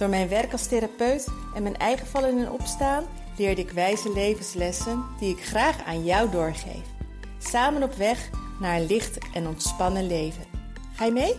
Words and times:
Door 0.00 0.08
mijn 0.08 0.28
werk 0.28 0.52
als 0.52 0.66
therapeut 0.66 1.26
en 1.54 1.62
mijn 1.62 1.76
eigen 1.76 2.06
vallen 2.06 2.38
en 2.38 2.50
opstaan 2.50 3.04
leerde 3.36 3.60
ik 3.60 3.70
wijze 3.70 4.12
levenslessen 4.12 5.04
die 5.18 5.36
ik 5.36 5.44
graag 5.44 5.84
aan 5.84 6.04
jou 6.04 6.30
doorgeef. 6.30 6.84
Samen 7.38 7.82
op 7.82 7.94
weg 7.94 8.30
naar 8.60 8.76
een 8.76 8.86
licht 8.86 9.18
en 9.34 9.46
ontspannen 9.46 10.06
leven. 10.06 10.44
Ga 10.94 11.04
je 11.04 11.12
mee? 11.12 11.34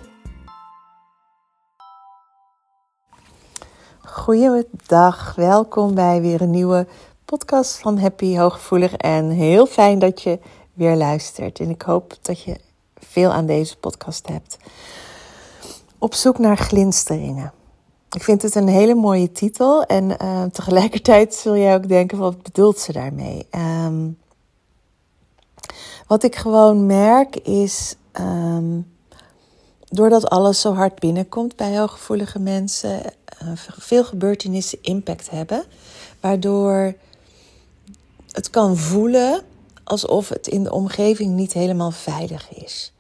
Goeiedag, 4.01 5.35
welkom 5.35 5.95
bij 5.95 6.21
weer 6.21 6.41
een 6.41 6.51
nieuwe 6.51 6.87
podcast 7.25 7.79
van 7.79 7.97
Happy 7.97 8.37
Hooggevoelig. 8.37 8.93
En 8.93 9.29
heel 9.29 9.65
fijn 9.65 9.99
dat 9.99 10.21
je 10.21 10.39
weer 10.73 10.95
luistert. 10.95 11.59
En 11.59 11.69
ik 11.69 11.81
hoop 11.81 12.17
dat 12.21 12.41
je 12.41 12.59
veel 12.99 13.31
aan 13.31 13.45
deze 13.45 13.77
podcast 13.77 14.27
hebt. 14.27 14.57
Op 15.97 16.13
zoek 16.13 16.37
naar 16.37 16.57
glinsteringen. 16.57 17.60
Ik 18.15 18.23
vind 18.23 18.41
het 18.41 18.55
een 18.55 18.67
hele 18.67 18.95
mooie 18.95 19.31
titel 19.31 19.83
en 19.83 20.15
uh, 20.21 20.43
tegelijkertijd 20.43 21.35
zul 21.35 21.57
jij 21.57 21.75
ook 21.75 21.87
denken, 21.87 22.17
wat 22.17 22.43
bedoelt 22.43 22.79
ze 22.79 22.91
daarmee? 22.91 23.47
Um, 23.51 24.17
wat 26.07 26.23
ik 26.23 26.35
gewoon 26.35 26.85
merk 26.85 27.35
is, 27.35 27.95
um, 28.19 28.91
doordat 29.89 30.29
alles 30.29 30.61
zo 30.61 30.73
hard 30.73 30.99
binnenkomt 30.99 31.55
bij 31.55 31.77
hooggevoelige 31.77 32.39
mensen, 32.39 33.01
uh, 33.43 33.51
veel 33.55 34.03
gebeurtenissen 34.03 34.77
impact 34.81 35.29
hebben, 35.29 35.63
waardoor 36.19 36.93
het 38.31 38.49
kan 38.49 38.77
voelen 38.77 39.41
alsof 39.83 40.29
het 40.29 40.47
in 40.47 40.63
de 40.63 40.71
omgeving 40.71 41.33
niet 41.33 41.53
helemaal 41.53 41.91
veilig 41.91 42.53
is. 42.53 42.93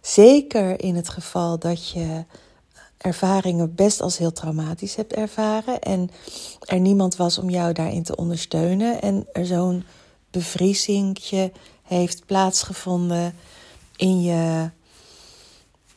Zeker 0.00 0.80
in 0.80 0.96
het 0.96 1.08
geval 1.08 1.58
dat 1.58 1.88
je 1.88 2.24
ervaringen 3.02 3.74
best 3.74 4.00
als 4.00 4.18
heel 4.18 4.32
traumatisch 4.32 4.94
hebt 4.94 5.12
ervaren 5.12 5.80
en 5.80 6.10
er 6.60 6.80
niemand 6.80 7.16
was 7.16 7.38
om 7.38 7.50
jou 7.50 7.72
daarin 7.72 8.02
te 8.02 8.16
ondersteunen 8.16 9.00
en 9.02 9.26
er 9.32 9.46
zo'n 9.46 9.84
bevriezingje 10.30 11.52
heeft 11.82 12.26
plaatsgevonden 12.26 13.34
in 13.96 14.22
je, 14.22 14.70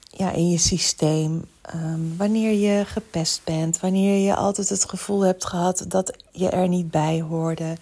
ja, 0.10 0.32
in 0.32 0.50
je 0.50 0.58
systeem. 0.58 1.46
Um, 1.76 2.18
wanneer 2.18 2.54
je 2.54 2.86
gepest 2.86 3.42
bent, 3.44 3.80
wanneer 3.80 4.26
je 4.26 4.36
altijd 4.36 4.70
het 4.70 4.90
gevoel 4.90 5.22
hebt 5.22 5.46
gehad 5.46 5.86
dat 5.88 6.14
je 6.32 6.50
er 6.50 6.68
niet 6.68 6.92
bij 6.92 7.22
hoorde, 7.22 7.78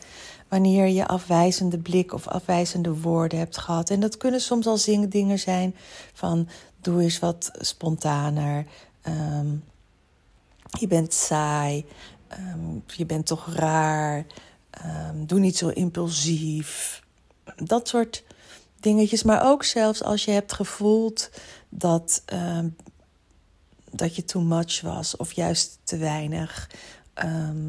wanneer 0.47 0.87
je 0.87 1.07
afwijzende 1.07 1.77
blik 1.77 2.13
of 2.13 2.27
afwijzende 2.27 2.99
woorden 2.99 3.39
hebt 3.39 3.57
gehad. 3.57 3.89
En 3.89 3.99
dat 3.99 4.17
kunnen 4.17 4.41
soms 4.41 4.65
al 4.65 4.77
dingen 5.09 5.39
zijn 5.39 5.75
van 6.13 6.47
doe 6.81 7.01
eens 7.01 7.19
wat 7.19 7.51
spontaner, 7.59 8.65
Um, 9.07 9.63
je 10.79 10.87
bent 10.87 11.13
saai. 11.13 11.85
Um, 12.39 12.83
je 12.87 13.05
bent 13.05 13.25
toch 13.25 13.53
raar. 13.53 14.25
Um, 14.85 15.25
doe 15.25 15.39
niet 15.39 15.57
zo 15.57 15.67
impulsief. 15.67 17.01
Dat 17.55 17.87
soort 17.87 18.23
dingetjes. 18.79 19.23
Maar 19.23 19.45
ook 19.45 19.63
zelfs 19.63 20.03
als 20.03 20.25
je 20.25 20.31
hebt 20.31 20.53
gevoeld 20.53 21.29
dat, 21.69 22.23
dat 23.91 24.15
je 24.15 24.23
too 24.23 24.41
much 24.41 24.81
was. 24.81 25.17
Of 25.17 25.31
juist 25.31 25.79
te 25.83 25.97
weinig. 25.97 26.69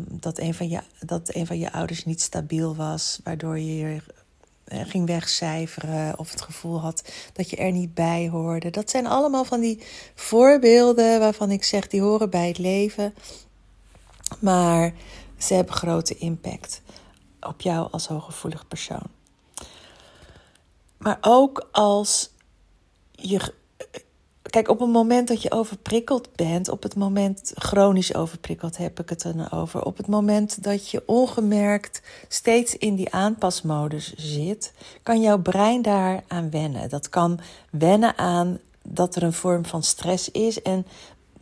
dat, 0.08 0.38
een 0.38 0.54
van 0.54 0.69
je, 0.69 0.81
dat 1.00 1.34
een 1.34 1.47
van 1.47 1.58
je 1.58 1.72
ouders 1.72 2.04
niet 2.04 2.20
stabiel 2.20 2.76
was. 2.76 3.20
Waardoor 3.25 3.58
je 3.58 4.03
ging 4.66 5.06
wegcijferen 5.06 6.19
of 6.19 6.30
het 6.30 6.41
gevoel 6.41 6.80
had 6.80 7.12
dat 7.32 7.50
je 7.50 7.56
er 7.56 7.72
niet 7.72 7.94
bij 7.94 8.28
hoorde. 8.28 8.70
Dat 8.70 8.91
zijn 8.91 9.06
allemaal 9.06 9.44
van 9.44 9.60
die 9.60 9.82
voorbeelden 10.14 11.20
waarvan 11.20 11.50
ik 11.50 11.64
zeg 11.64 11.88
die 11.88 12.00
horen 12.00 12.30
bij 12.30 12.48
het 12.48 12.58
leven. 12.58 13.14
Maar 14.41 14.94
ze 15.38 15.54
hebben 15.54 15.75
grote 15.75 16.14
impact 16.14 16.82
op 17.41 17.60
jou 17.60 17.88
als 17.91 18.06
hooggevoelig 18.06 18.69
persoon. 18.69 19.06
Maar 20.98 21.19
ook 21.20 21.69
als 21.72 22.31
je 23.10 23.52
Kijk, 24.50 24.69
op 24.69 24.81
het 24.81 24.88
moment 24.88 25.28
dat 25.28 25.43
je 25.43 25.50
overprikkeld 25.50 26.28
bent, 26.34 26.69
op 26.69 26.82
het 26.82 26.94
moment 26.94 27.53
chronisch 27.55 28.15
overprikkeld 28.15 28.77
heb 28.77 29.00
ik 29.00 29.09
het 29.09 29.22
dan 29.22 29.50
over, 29.50 29.84
op 29.84 29.97
het 29.97 30.06
moment 30.06 30.62
dat 30.62 30.91
je 30.91 31.03
ongemerkt 31.06 32.03
steeds 32.28 32.77
in 32.77 32.94
die 32.94 33.12
aanpasmodus 33.12 34.15
zit, 34.16 34.72
kan 35.03 35.21
jouw 35.21 35.38
brein 35.38 35.82
daaraan 35.82 36.50
wennen. 36.50 36.88
Dat 36.88 37.09
kan 37.09 37.41
wennen 37.71 38.19
aan 38.19 38.59
dat 38.82 39.16
er 39.16 39.22
een 39.22 39.32
vorm 39.32 39.65
van 39.65 39.82
stress 39.82 40.31
is 40.31 40.62
en 40.62 40.87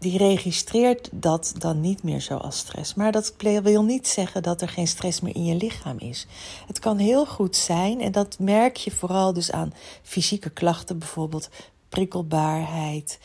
die 0.03 0.19
registreert 0.19 1.09
dat 1.13 1.55
dan 1.59 1.81
niet 1.81 2.03
meer 2.03 2.21
zo 2.21 2.37
als 2.37 2.59
stress. 2.59 2.95
Maar 2.95 3.13
dat 3.13 3.35
wil 3.63 3.85
niet 3.85 4.09
zeggen 4.09 4.43
dat 4.43 4.61
er 4.61 4.69
geen 4.69 4.89
stress 4.89 5.21
meer 5.21 5.35
in 5.35 5.45
je 5.45 5.55
lichaam 5.55 5.99
is. 5.99 6.27
Het 6.67 6.79
kan 6.79 6.99
heel 6.99 7.27
goed 7.27 7.57
zijn, 7.57 8.01
en 8.01 8.13
dat 8.13 8.39
merk 8.39 8.77
je 8.77 8.91
vooral 8.91 9.33
dus 9.33 9.53
aan 9.53 9.75
fysieke 10.03 10.51
klachten, 10.51 10.99
bijvoorbeeld 10.99 11.49
prikkelbaarheid. 11.93 13.19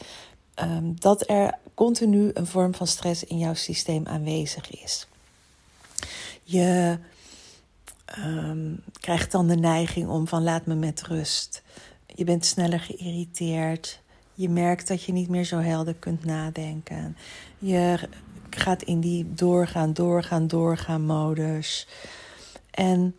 Um, 0.63 0.99
dat 0.99 1.29
er 1.29 1.57
continu 1.73 2.31
een 2.33 2.47
vorm 2.47 2.73
van 2.73 2.87
stress 2.87 3.23
in 3.23 3.37
jouw 3.37 3.53
systeem 3.53 4.07
aanwezig 4.07 4.83
is. 4.83 5.07
Je 6.43 6.97
um, 8.19 8.83
krijgt 8.99 9.31
dan 9.31 9.47
de 9.47 9.55
neiging 9.55 10.09
om 10.09 10.27
van 10.27 10.43
laat 10.43 10.65
me 10.65 10.75
met 10.75 11.01
rust. 11.01 11.63
Je 12.05 12.23
bent 12.23 12.45
sneller 12.45 12.79
geïrriteerd. 12.79 14.01
Je 14.33 14.49
merkt 14.49 14.87
dat 14.87 15.03
je 15.03 15.11
niet 15.11 15.29
meer 15.29 15.45
zo 15.45 15.57
helder 15.57 15.93
kunt 15.93 16.25
nadenken. 16.25 17.17
Je 17.59 18.09
gaat 18.49 18.81
in 18.81 18.99
die 18.99 19.33
doorgaan, 19.33 19.93
doorgaan, 19.93 20.47
doorgaan 20.47 21.05
modus. 21.05 21.87
En 22.71 23.15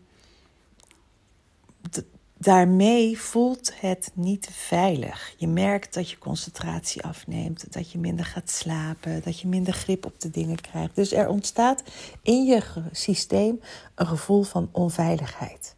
daarmee 2.38 3.19
voelt 3.19 3.72
het 3.81 4.10
niet 4.15 4.49
veilig. 4.53 5.34
Je 5.37 5.49
merkt 5.49 5.94
dat 5.94 6.10
je 6.10 6.19
concentratie 6.19 7.04
afneemt, 7.04 7.72
dat 7.72 7.91
je 7.91 7.99
minder 7.99 8.25
gaat 8.25 8.50
slapen, 8.50 9.22
dat 9.22 9.41
je 9.41 9.49
minder 9.49 9.72
grip 9.72 10.06
op 10.06 10.21
de 10.21 10.31
dingen 10.31 10.60
krijgt. 10.60 10.94
Dus 10.94 11.12
er 11.12 11.28
ontstaat 11.28 11.82
in 12.22 12.44
je 12.44 12.62
systeem 12.93 13.60
een 13.94 14.06
gevoel 14.06 14.43
van 14.43 14.69
onveiligheid. 14.72 15.77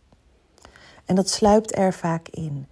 En 1.04 1.14
dat 1.14 1.30
sluipt 1.30 1.76
er 1.76 1.94
vaak 1.94 2.28
in. 2.28 2.66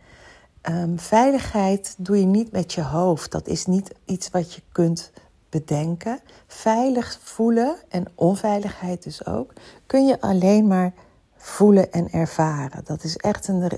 Um, 0.63 0.99
veiligheid 0.99 1.95
doe 1.99 2.21
je 2.21 2.27
niet 2.27 2.53
met 2.53 2.73
je 2.73 2.83
hoofd. 2.83 3.31
Dat 3.31 3.49
is 3.49 3.67
niet 3.67 3.95
iets 4.05 4.31
wat 4.31 4.55
je 4.55 4.63
kunt 4.73 5.13
bedenken. 5.49 6.21
Veilig 6.47 7.19
voelen 7.23 7.77
en 7.89 8.05
onveiligheid 8.15 9.03
dus 9.03 9.27
ook, 9.27 9.53
kun 9.87 10.07
je 10.07 10.21
alleen 10.21 10.67
maar 10.67 10.93
voelen 11.39 11.93
en 11.93 12.11
ervaren. 12.11 12.85
Dat 12.85 13.05
is 13.05 13.17
echt 13.17 13.49
een 13.49 13.71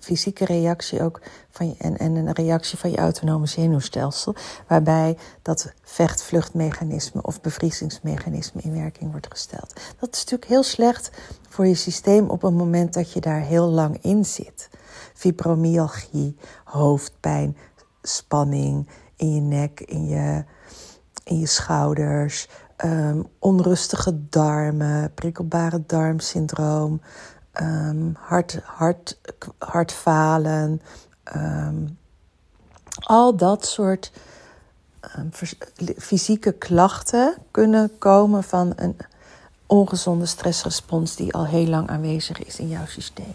fysieke 0.00 0.44
reactie 0.44 1.02
ook 1.02 1.20
van 1.50 1.68
je, 1.68 1.74
en, 1.78 1.96
en 1.96 2.16
een 2.16 2.32
reactie 2.32 2.78
van 2.78 2.90
je 2.90 2.96
autonome 2.96 3.46
zenuwstelsel, 3.46 4.34
waarbij 4.68 5.16
dat 5.42 5.72
vecht-vluchtmechanisme 5.82 7.22
of 7.22 7.40
bevriezingsmechanisme 7.40 8.60
in 8.60 8.74
werking 8.74 9.10
wordt 9.10 9.26
gesteld. 9.30 9.74
Dat 9.98 10.12
is 10.12 10.18
natuurlijk 10.18 10.50
heel 10.50 10.62
slecht 10.62 11.10
voor 11.48 11.66
je 11.66 11.74
systeem 11.74 12.30
op 12.30 12.42
het 12.42 12.54
moment 12.54 12.94
dat 12.94 13.12
je 13.12 13.20
daar 13.20 13.40
heel 13.40 13.66
lang 13.66 13.98
in 14.02 14.24
zit. 14.24 14.68
Fibromyalgie, 15.14 16.36
hoofdpijn, 16.64 17.56
spanning 18.02 18.88
in 19.16 19.34
je 19.34 19.40
nek, 19.40 19.80
in 19.80 20.06
je, 20.06 20.44
in 21.24 21.38
je 21.38 21.46
schouders, 21.46 22.48
um, 22.84 23.26
onrustige 23.38 24.28
darmen, 24.28 25.14
prikkelbare 25.14 25.82
darmsyndroom, 25.86 27.00
um, 27.60 28.16
hart, 28.18 28.58
hart, 28.64 29.18
hartfalen. 29.58 30.80
Um, 31.36 31.98
al 33.00 33.36
dat 33.36 33.66
soort 33.66 34.12
fysieke 35.98 36.52
klachten 36.52 37.34
kunnen 37.50 37.98
komen 37.98 38.44
van 38.44 38.72
een 38.76 38.96
ongezonde 39.66 40.26
stressrespons 40.26 41.16
die 41.16 41.34
al 41.34 41.46
heel 41.46 41.66
lang 41.66 41.88
aanwezig 41.88 42.44
is 42.44 42.58
in 42.58 42.68
jouw 42.68 42.86
systeem. 42.86 43.34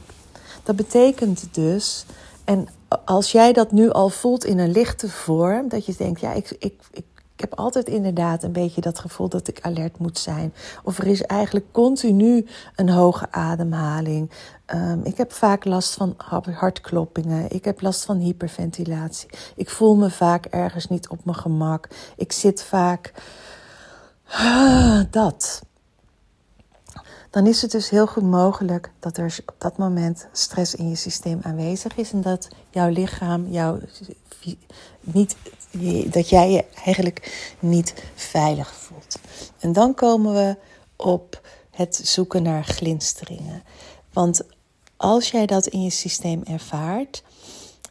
Dat 0.63 0.75
betekent 0.75 1.53
dus, 1.53 2.05
en 2.43 2.67
als 3.05 3.31
jij 3.31 3.53
dat 3.53 3.71
nu 3.71 3.89
al 3.89 4.09
voelt 4.09 4.45
in 4.45 4.59
een 4.59 4.71
lichte 4.71 5.09
vorm, 5.09 5.69
dat 5.69 5.85
je 5.85 5.95
denkt, 5.97 6.19
ja, 6.19 6.33
ik, 6.33 6.55
ik 6.59 6.81
ik 7.39 7.49
heb 7.49 7.59
altijd 7.59 7.87
inderdaad 7.87 8.43
een 8.43 8.51
beetje 8.51 8.81
dat 8.81 8.99
gevoel 8.99 9.29
dat 9.29 9.47
ik 9.47 9.61
alert 9.61 9.97
moet 9.97 10.17
zijn. 10.17 10.53
Of 10.83 10.97
er 10.97 11.07
is 11.07 11.21
eigenlijk 11.21 11.65
continu 11.71 12.45
een 12.75 12.89
hoge 12.89 13.31
ademhaling. 13.31 14.31
Um, 14.75 15.01
ik 15.03 15.17
heb 15.17 15.31
vaak 15.31 15.65
last 15.65 15.93
van 15.93 16.13
hartkloppingen. 16.47 17.51
Ik 17.51 17.65
heb 17.65 17.81
last 17.81 18.05
van 18.05 18.17
hyperventilatie. 18.17 19.29
Ik 19.55 19.69
voel 19.69 19.95
me 19.95 20.09
vaak 20.09 20.45
ergens 20.45 20.87
niet 20.87 21.09
op 21.09 21.25
mijn 21.25 21.37
gemak. 21.37 21.87
Ik 22.15 22.31
zit 22.31 22.63
vaak. 22.63 23.13
Ah, 24.27 25.01
dat. 25.11 25.61
Dan 27.29 27.47
is 27.47 27.61
het 27.61 27.71
dus 27.71 27.89
heel 27.89 28.07
goed 28.07 28.23
mogelijk 28.23 28.91
dat 28.99 29.17
er 29.17 29.37
op 29.45 29.55
dat 29.57 29.77
moment 29.77 30.27
stress 30.31 30.75
in 30.75 30.89
je 30.89 30.95
systeem 30.95 31.39
aanwezig 31.41 31.97
is 31.97 32.11
en 32.11 32.21
dat 32.21 32.47
jouw 32.69 32.89
lichaam 32.89 33.47
jou 33.47 33.81
niet 34.99 35.35
dat 36.05 36.29
jij 36.29 36.51
je 36.51 36.65
eigenlijk 36.85 37.53
niet 37.59 37.93
veilig 38.15 38.73
voelt. 38.73 39.19
En 39.59 39.73
dan 39.73 39.93
komen 39.93 40.33
we 40.33 40.57
op 40.95 41.41
het 41.71 42.01
zoeken 42.03 42.43
naar 42.43 42.63
glinsteringen. 42.63 43.63
Want 44.13 44.41
als 44.97 45.31
jij 45.31 45.45
dat 45.45 45.67
in 45.67 45.83
je 45.83 45.89
systeem 45.89 46.43
ervaart, 46.43 47.23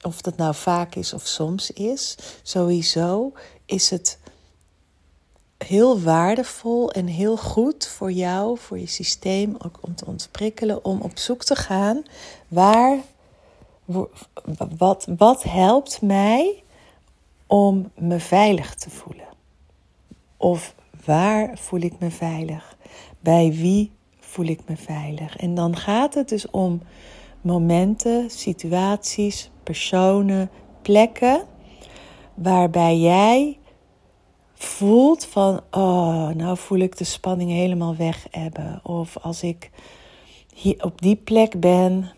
of 0.02 0.20
dat 0.20 0.36
nou 0.36 0.54
vaak 0.54 0.94
is 0.94 1.12
of 1.12 1.26
soms 1.26 1.70
is, 1.70 2.16
sowieso 2.42 3.32
is 3.66 3.90
het 3.90 4.18
heel 5.58 6.00
waardevol 6.00 6.92
en 6.92 7.06
heel 7.06 7.36
goed 7.36 7.86
voor 7.86 8.12
jou, 8.12 8.58
voor 8.58 8.78
je 8.78 8.86
systeem, 8.86 9.56
ook 9.64 9.78
om 9.80 9.94
te 9.94 10.06
ontprikkelen, 10.06 10.84
om 10.84 11.00
op 11.00 11.18
zoek 11.18 11.44
te 11.44 11.56
gaan 11.56 12.02
waar, 12.48 12.98
wat, 14.78 15.06
wat 15.16 15.42
helpt 15.42 16.02
mij 16.02 16.62
om 17.48 17.90
me 17.96 18.20
veilig 18.20 18.74
te 18.74 18.90
voelen? 18.90 19.28
Of 20.36 20.74
waar 21.04 21.58
voel 21.58 21.80
ik 21.80 21.98
me 21.98 22.10
veilig? 22.10 22.76
Bij 23.20 23.52
wie 23.52 23.92
voel 24.18 24.46
ik 24.46 24.60
me 24.66 24.76
veilig? 24.76 25.36
En 25.36 25.54
dan 25.54 25.76
gaat 25.76 26.14
het 26.14 26.28
dus 26.28 26.50
om 26.50 26.82
momenten, 27.40 28.30
situaties, 28.30 29.50
personen, 29.62 30.50
plekken 30.82 31.44
waarbij 32.34 32.98
jij 32.98 33.58
voelt 34.54 35.24
van, 35.24 35.60
oh, 35.70 36.28
nou 36.28 36.56
voel 36.56 36.78
ik 36.78 36.98
de 36.98 37.04
spanning 37.04 37.50
helemaal 37.50 37.96
weg 37.96 38.26
hebben. 38.30 38.80
Of 38.82 39.16
als 39.16 39.42
ik 39.42 39.70
hier 40.54 40.84
op 40.84 41.02
die 41.02 41.16
plek 41.16 41.60
ben, 41.60 42.12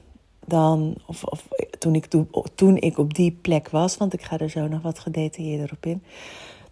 dan, 0.50 0.94
of, 1.06 1.24
of 1.24 1.48
toen, 1.78 1.94
ik, 1.94 2.06
toen, 2.54 2.76
ik 2.76 2.98
op 2.98 3.14
die 3.14 3.38
plek 3.42 3.68
was, 3.68 3.96
want 3.96 4.12
ik 4.12 4.22
ga 4.22 4.38
er 4.38 4.50
zo 4.50 4.68
nog 4.68 4.82
wat 4.82 4.98
gedetailleerder 4.98 5.70
op 5.72 5.86
in. 5.86 6.02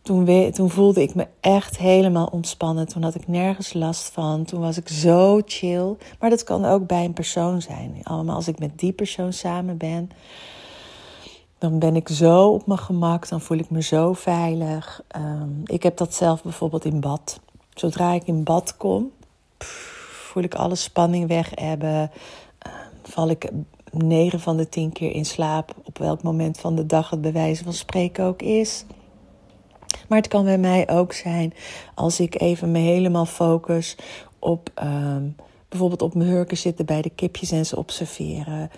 Toen, 0.02 0.50
toen 0.52 0.70
voelde 0.70 1.02
ik 1.02 1.14
me 1.14 1.26
echt 1.40 1.78
helemaal 1.78 2.26
ontspannen. 2.26 2.88
Toen 2.88 3.02
had 3.02 3.14
ik 3.14 3.28
nergens 3.28 3.72
last 3.72 4.10
van. 4.12 4.44
Toen 4.44 4.60
was 4.60 4.76
ik 4.76 4.88
zo 4.88 5.40
chill. 5.44 5.96
Maar 6.20 6.30
dat 6.30 6.44
kan 6.44 6.64
ook 6.64 6.86
bij 6.86 7.04
een 7.04 7.12
persoon 7.12 7.62
zijn. 7.62 8.00
Allemaal 8.02 8.34
als 8.34 8.48
ik 8.48 8.58
met 8.58 8.78
die 8.78 8.92
persoon 8.92 9.32
samen 9.32 9.76
ben, 9.76 10.10
dan 11.58 11.78
ben 11.78 11.96
ik 11.96 12.08
zo 12.08 12.48
op 12.48 12.66
mijn 12.66 12.78
gemak. 12.78 13.28
Dan 13.28 13.40
voel 13.40 13.58
ik 13.58 13.70
me 13.70 13.82
zo 13.82 14.12
veilig. 14.12 15.02
Ehm, 15.08 15.50
ik 15.64 15.82
heb 15.82 15.96
dat 15.96 16.14
zelf 16.14 16.42
bijvoorbeeld 16.42 16.84
in 16.84 17.00
bad. 17.00 17.40
Zodra 17.74 18.12
ik 18.12 18.26
in 18.26 18.44
bad 18.44 18.76
kom, 18.76 19.10
voel 19.58 20.42
ik 20.42 20.54
alle 20.54 20.74
spanning 20.74 21.28
weg 21.28 21.50
hebben 21.54 22.10
val 23.08 23.28
ik 23.28 23.50
9 23.90 24.40
van 24.40 24.56
de 24.56 24.68
10 24.68 24.92
keer 24.92 25.12
in 25.12 25.24
slaap. 25.24 25.74
Op 25.84 25.98
welk 25.98 26.22
moment 26.22 26.58
van 26.58 26.74
de 26.74 26.86
dag 26.86 27.10
het 27.10 27.20
bewijs 27.20 27.60
van 27.60 27.72
spreken 27.72 28.24
ook 28.24 28.42
is. 28.42 28.84
Maar 30.08 30.18
het 30.18 30.28
kan 30.28 30.44
bij 30.44 30.58
mij 30.58 30.88
ook 30.88 31.12
zijn 31.12 31.54
als 31.94 32.20
ik 32.20 32.40
even 32.40 32.70
me 32.70 32.78
helemaal 32.78 33.26
focus 33.26 33.96
op 34.38 34.70
uh, 34.82 35.16
bijvoorbeeld 35.68 36.02
op 36.02 36.14
mijn 36.14 36.30
hurken 36.30 36.56
zitten 36.56 36.86
bij 36.86 37.02
de 37.02 37.10
kipjes 37.10 37.50
en 37.50 37.66
ze 37.66 37.76
observeren. 37.76 38.70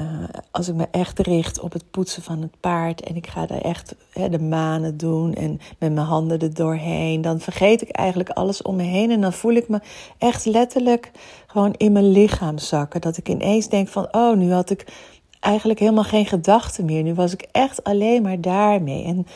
Uh, 0.00 0.24
als 0.50 0.68
ik 0.68 0.74
me 0.74 0.86
echt 0.90 1.18
richt 1.18 1.60
op 1.60 1.72
het 1.72 1.90
poetsen 1.90 2.22
van 2.22 2.42
het 2.42 2.60
paard 2.60 3.00
en 3.00 3.16
ik 3.16 3.26
ga 3.26 3.46
daar 3.46 3.60
echt 3.60 3.94
de 4.12 4.38
manen 4.38 4.96
doen 4.96 5.34
en 5.34 5.60
met 5.78 5.92
mijn 5.92 6.06
handen 6.06 6.38
er 6.38 6.54
doorheen, 6.54 7.20
dan 7.20 7.40
vergeet 7.40 7.82
ik 7.82 7.88
eigenlijk 7.90 8.28
alles 8.28 8.62
om 8.62 8.76
me 8.76 8.82
heen 8.82 9.10
en 9.10 9.20
dan 9.20 9.32
voel 9.32 9.52
ik 9.52 9.68
me 9.68 9.80
echt 10.18 10.44
letterlijk 10.44 11.10
gewoon 11.46 11.74
in 11.76 11.92
mijn 11.92 12.10
lichaam 12.10 12.58
zakken. 12.58 13.00
Dat 13.00 13.16
ik 13.16 13.28
ineens 13.28 13.68
denk 13.68 13.88
van, 13.88 14.08
oh, 14.14 14.36
nu 14.36 14.52
had 14.52 14.70
ik 14.70 14.86
eigenlijk 15.40 15.78
helemaal 15.78 16.04
geen 16.04 16.26
gedachten 16.26 16.84
meer. 16.84 17.02
Nu 17.02 17.14
was 17.14 17.32
ik 17.32 17.48
echt 17.52 17.84
alleen 17.84 18.22
maar 18.22 18.40
daarmee. 18.40 19.04
En 19.04 19.26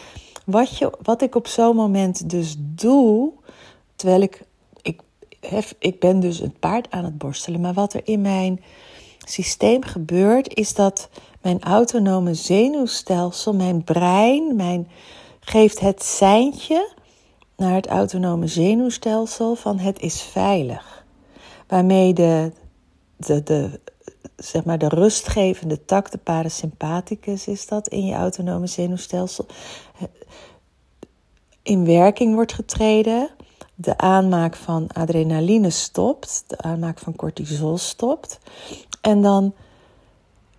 wat, 0.44 0.78
je, 0.78 0.92
wat 1.02 1.22
ik 1.22 1.34
op 1.34 1.46
zo'n 1.46 1.76
moment 1.76 2.30
dus 2.30 2.56
doe, 2.58 3.32
terwijl 3.96 4.20
ik, 4.20 4.42
ik, 4.82 5.00
hef, 5.40 5.74
ik 5.78 6.00
ben 6.00 6.20
dus 6.20 6.38
het 6.38 6.58
paard 6.58 6.90
aan 6.90 7.04
het 7.04 7.18
borstelen, 7.18 7.60
maar 7.60 7.74
wat 7.74 7.94
er 7.94 8.00
in 8.04 8.20
mijn 8.20 8.60
systeem 9.28 9.82
gebeurt, 9.82 10.54
is 10.54 10.74
dat 10.74 11.08
mijn 11.42 11.62
autonome 11.62 12.34
zenuwstelsel, 12.34 13.54
mijn 13.54 13.84
brein, 13.84 14.56
mijn, 14.56 14.88
geeft 15.40 15.80
het 15.80 16.02
seintje 16.02 16.94
naar 17.56 17.74
het 17.74 17.86
autonome 17.86 18.46
zenuwstelsel 18.46 19.54
van 19.54 19.78
het 19.78 20.00
is 20.00 20.22
veilig. 20.22 21.04
Waarmee 21.68 22.12
de, 22.12 22.52
de, 23.16 23.42
de, 23.42 23.80
zeg 24.36 24.64
maar 24.64 24.78
de 24.78 24.88
rustgevende 24.88 25.84
tak, 25.84 26.10
de 26.10 26.18
parasympathicus 26.18 27.46
is 27.46 27.66
dat 27.66 27.88
in 27.88 28.06
je 28.06 28.14
autonome 28.14 28.66
zenuwstelsel, 28.66 29.46
in 31.62 31.84
werking 31.84 32.34
wordt 32.34 32.52
getreden. 32.52 33.30
De 33.74 33.98
aanmaak 33.98 34.56
van 34.56 34.88
adrenaline 34.92 35.70
stopt, 35.70 36.44
de 36.46 36.58
aanmaak 36.58 36.98
van 36.98 37.16
cortisol 37.16 37.78
stopt. 37.78 38.38
En 39.06 39.22
dan 39.22 39.54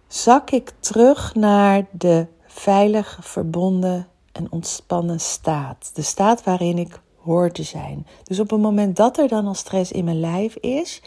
zak 0.08 0.52
ik 0.52 0.74
terug 0.80 1.36
naar 1.36 1.86
de 1.92 2.26
veilig 2.46 3.18
verbonden 3.22 4.08
en 4.32 4.52
ontspannen 4.52 5.20
staat. 5.20 5.92
De 5.94 6.02
staat 6.02 6.44
waarin 6.44 6.78
ik 6.78 7.02
hoor 7.16 7.52
te 7.52 7.64
zijn. 7.64 8.08
Dus 8.24 8.40
op 8.40 8.50
het 8.50 8.60
moment 8.60 8.96
dat 8.96 9.18
er 9.18 9.28
dan 9.28 9.48
al 9.48 9.54
stress 9.54 9.92
in 9.92 10.04
mijn 10.04 10.20
lijf 10.20 10.56
is, 10.56 11.02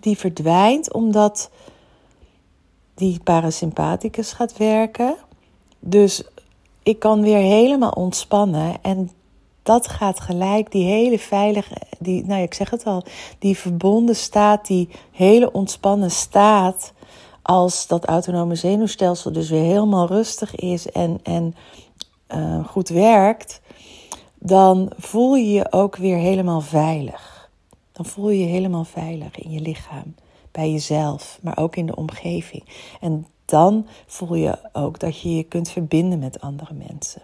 die 0.00 0.18
verdwijnt 0.18 0.92
omdat 0.92 1.50
die 2.94 3.20
parasympathicus 3.24 4.32
gaat 4.32 4.56
werken. 4.56 5.16
Dus 5.78 6.24
ik 6.82 6.98
kan 6.98 7.22
weer 7.22 7.38
helemaal 7.38 7.90
ontspannen 7.90 8.82
en 8.82 9.10
dat 9.68 9.88
gaat 9.88 10.20
gelijk 10.20 10.72
die 10.72 10.84
hele 10.84 11.18
veilige, 11.18 11.74
die, 11.98 12.24
nou 12.24 12.42
ik 12.42 12.54
zeg 12.54 12.70
het 12.70 12.84
al, 12.84 13.04
die 13.38 13.56
verbonden 13.58 14.16
staat, 14.16 14.66
die 14.66 14.88
hele 15.12 15.52
ontspannen 15.52 16.10
staat, 16.10 16.92
als 17.42 17.86
dat 17.86 18.04
autonome 18.04 18.54
zenuwstelsel 18.54 19.32
dus 19.32 19.50
weer 19.50 19.62
helemaal 19.62 20.06
rustig 20.06 20.54
is 20.54 20.90
en, 20.90 21.20
en 21.22 21.54
uh, 22.34 22.64
goed 22.64 22.88
werkt, 22.88 23.60
dan 24.38 24.92
voel 24.96 25.34
je 25.34 25.52
je 25.52 25.72
ook 25.72 25.96
weer 25.96 26.16
helemaal 26.16 26.60
veilig. 26.60 27.50
Dan 27.92 28.06
voel 28.06 28.30
je 28.30 28.40
je 28.40 28.46
helemaal 28.46 28.84
veilig 28.84 29.38
in 29.38 29.50
je 29.50 29.60
lichaam, 29.60 30.14
bij 30.52 30.70
jezelf, 30.70 31.38
maar 31.42 31.58
ook 31.58 31.76
in 31.76 31.86
de 31.86 31.96
omgeving. 31.96 32.64
En 33.00 33.26
dan 33.44 33.86
voel 34.06 34.34
je 34.34 34.58
ook 34.72 34.98
dat 34.98 35.20
je 35.20 35.36
je 35.36 35.42
kunt 35.42 35.70
verbinden 35.70 36.18
met 36.18 36.40
andere 36.40 36.74
mensen. 36.74 37.22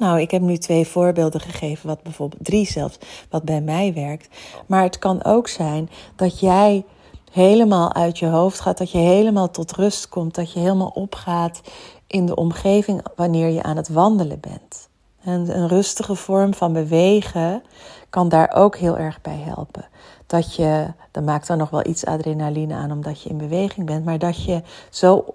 Nou, 0.00 0.20
ik 0.20 0.30
heb 0.30 0.42
nu 0.42 0.56
twee 0.56 0.86
voorbeelden 0.86 1.40
gegeven, 1.40 1.88
wat 1.88 2.02
bijvoorbeeld 2.02 2.44
drie 2.44 2.66
zelfs, 2.66 2.98
wat 3.30 3.44
bij 3.44 3.60
mij 3.60 3.94
werkt. 3.94 4.28
Maar 4.66 4.82
het 4.82 4.98
kan 4.98 5.24
ook 5.24 5.48
zijn 5.48 5.90
dat 6.16 6.40
jij 6.40 6.84
helemaal 7.32 7.94
uit 7.94 8.18
je 8.18 8.26
hoofd 8.26 8.60
gaat, 8.60 8.78
dat 8.78 8.90
je 8.90 8.98
helemaal 8.98 9.50
tot 9.50 9.72
rust 9.72 10.08
komt, 10.08 10.34
dat 10.34 10.52
je 10.52 10.58
helemaal 10.58 10.92
opgaat 10.94 11.60
in 12.06 12.26
de 12.26 12.34
omgeving 12.34 13.04
wanneer 13.16 13.48
je 13.48 13.62
aan 13.62 13.76
het 13.76 13.88
wandelen 13.88 14.40
bent. 14.40 14.88
En 15.24 15.58
een 15.58 15.68
rustige 15.68 16.14
vorm 16.14 16.54
van 16.54 16.72
bewegen 16.72 17.62
kan 18.10 18.28
daar 18.28 18.52
ook 18.54 18.76
heel 18.76 18.98
erg 18.98 19.20
bij 19.20 19.38
helpen. 19.38 19.88
Dat 20.26 20.54
je, 20.54 20.92
dan 21.10 21.24
maakt 21.24 21.46
dan 21.46 21.58
nog 21.58 21.70
wel 21.70 21.86
iets 21.86 22.04
adrenaline 22.04 22.74
aan 22.74 22.92
omdat 22.92 23.22
je 23.22 23.28
in 23.28 23.38
beweging 23.38 23.86
bent, 23.86 24.04
maar 24.04 24.18
dat 24.18 24.44
je 24.44 24.62
zo 24.90 25.34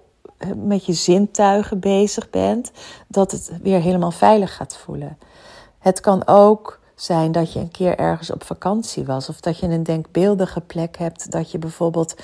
met 0.56 0.86
je 0.86 0.92
zintuigen 0.92 1.80
bezig 1.80 2.30
bent, 2.30 2.70
dat 3.08 3.30
het 3.30 3.50
weer 3.62 3.80
helemaal 3.80 4.10
veilig 4.10 4.56
gaat 4.56 4.76
voelen. 4.76 5.18
Het 5.78 6.00
kan 6.00 6.26
ook 6.26 6.80
zijn 6.94 7.32
dat 7.32 7.52
je 7.52 7.58
een 7.58 7.70
keer 7.70 7.98
ergens 7.98 8.32
op 8.32 8.44
vakantie 8.44 9.04
was, 9.04 9.28
of 9.28 9.40
dat 9.40 9.58
je 9.58 9.66
een 9.66 9.82
denkbeeldige 9.82 10.60
plek 10.60 10.98
hebt, 10.98 11.30
dat 11.30 11.50
je 11.50 11.58
bijvoorbeeld 11.58 12.14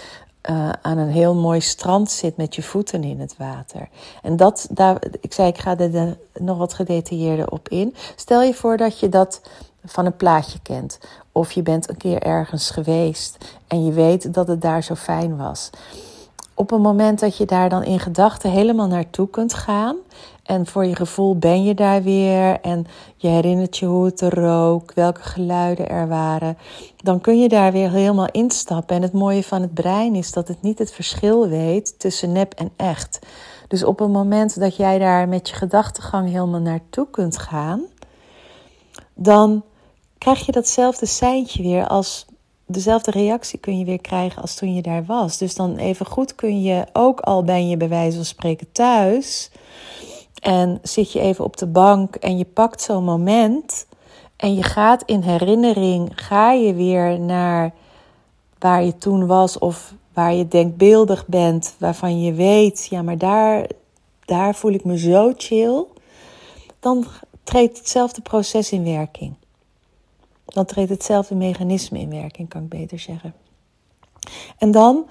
uh, 0.51 0.71
aan 0.83 0.99
een 0.99 1.11
heel 1.11 1.35
mooi 1.35 1.61
strand 1.61 2.11
zit 2.11 2.37
met 2.37 2.55
je 2.55 2.63
voeten 2.63 3.05
in 3.05 3.21
het 3.21 3.35
water. 3.39 3.89
En 4.23 4.37
dat, 4.37 4.69
daar, 4.71 5.03
ik 5.21 5.33
zei, 5.33 5.49
ik 5.49 5.59
ga 5.59 5.79
er 5.79 6.17
nog 6.35 6.59
wat 6.59 6.75
gedetailleerder 6.75 7.51
op 7.51 7.69
in. 7.69 7.95
Stel 8.17 8.43
je 8.43 8.55
voor 8.55 8.77
dat 8.77 8.99
je 8.99 9.09
dat 9.09 9.41
van 9.85 10.07
een 10.07 10.17
plaatje 10.17 10.59
kent. 10.63 10.99
Of 11.33 11.53
je 11.53 11.63
bent 11.63 11.89
een 11.89 11.97
keer 11.97 12.23
ergens 12.23 12.71
geweest 12.71 13.59
en 13.67 13.85
je 13.85 13.93
weet 13.93 14.35
dat 14.35 14.49
het 14.49 14.63
daar 14.63 14.83
zo 14.83 14.95
fijn 14.95 15.37
was 15.37 15.71
op 16.55 16.71
een 16.71 16.81
moment 16.81 17.21
dat 17.21 17.37
je 17.37 17.45
daar 17.45 17.69
dan 17.69 17.85
in 17.85 18.01
gedachten 18.01 18.51
helemaal 18.51 18.87
naartoe 18.87 19.29
kunt 19.31 19.55
gaan 19.55 19.97
En 20.43 20.67
voor 20.67 20.85
je 20.85 20.97
gevoel 20.97 21.39
ben 21.39 21.65
je 21.65 21.75
daar 21.75 22.03
weer 22.03 22.61
en 22.61 22.87
je 23.17 23.29
herinnert 23.29 23.77
je 23.77 23.87
hoe 23.87 24.05
het 24.05 24.21
er 24.21 24.35
rook, 24.35 24.93
welke 24.95 25.23
geluiden 25.23 25.89
er 25.89 26.09
waren. 26.09 26.59
Dan 26.97 27.21
kun 27.21 27.41
je 27.41 27.49
daar 27.49 27.73
weer 27.73 27.91
helemaal 27.91 28.31
instappen. 28.31 28.97
En 28.97 29.03
het 29.03 29.13
mooie 29.13 29.43
van 29.43 29.63
het 29.63 29.75
brein 29.75 30.15
is 30.15 30.33
dat 30.33 30.49
het 30.49 30.63
niet 30.63 30.79
het 30.79 30.93
verschil 30.93 31.49
weet 31.49 31.99
tussen 31.99 32.33
nep 32.33 32.55
en 32.55 32.71
echt. 32.77 33.19
Dus 33.69 33.85
op 33.85 33.99
het 33.99 34.11
moment 34.11 34.61
dat 34.61 34.77
jij 34.77 34.99
daar 34.99 35.29
met 35.29 35.49
je 35.49 35.55
gedachtegang 35.55 36.31
helemaal 36.31 36.61
naartoe 36.61 37.11
kunt 37.11 37.39
gaan, 37.39 37.83
dan 39.15 39.63
krijg 40.19 40.47
je 40.47 40.53
datzelfde 40.53 41.07
seintje 41.07 41.63
weer 41.63 41.87
als 41.87 42.27
dezelfde 42.67 43.11
reactie 43.11 43.59
kun 43.59 43.79
je 43.79 43.85
weer 43.85 44.01
krijgen 44.01 44.43
als 44.43 44.55
toen 44.55 44.75
je 44.75 44.83
daar 44.83 45.05
was. 45.05 45.39
Dus 45.39 45.55
dan 45.55 45.77
even 45.77 46.07
goed 46.07 46.35
kun 46.35 46.63
je 46.63 46.87
ook 46.93 47.21
al 47.21 47.45
ben 47.45 47.69
je 47.69 47.77
bij 47.77 47.89
wijze 47.89 48.17
van 48.17 48.25
spreken 48.25 48.73
thuis 48.73 49.51
en 50.43 50.79
zit 50.83 51.13
je 51.13 51.21
even 51.21 51.45
op 51.45 51.57
de 51.57 51.67
bank 51.67 52.15
en 52.15 52.39
je 52.39 52.45
pakt 52.45 52.83
zo'n 52.83 53.05
moment 53.05 53.87
en 54.37 54.55
je 54.55 54.63
gaat 54.63 55.03
in 55.07 55.21
herinnering, 55.21 56.11
ga 56.15 56.53
je 56.53 56.75
weer 56.75 57.21
naar 57.21 57.73
waar 58.59 58.85
je 58.85 58.97
toen 58.97 59.27
was 59.27 59.59
of 59.59 59.95
waar 60.13 60.35
je 60.35 60.49
denkbeeldig 60.49 61.27
bent, 61.27 61.75
waarvan 61.79 62.21
je 62.21 62.33
weet, 62.33 62.87
ja, 62.91 63.03
maar 63.03 63.19
daar, 63.19 63.67
daar 64.25 64.55
voel 64.55 64.73
ik 64.73 64.85
me 64.85 64.99
zo 64.99 65.33
chill, 65.37 65.85
dan 66.81 67.07
treedt 67.45 67.79
hetzelfde 67.79 68.21
proces 68.21 68.73
in 68.73 68.85
werking. 68.85 69.35
Dan 70.53 70.65
treedt 70.65 70.91
hetzelfde 70.91 71.35
mechanisme 71.35 71.99
in 71.99 72.11
werking, 72.11 72.49
kan 72.49 72.63
ik 72.63 72.69
beter 72.69 72.99
zeggen. 72.99 73.35
En 74.59 74.71
dan 74.71 75.07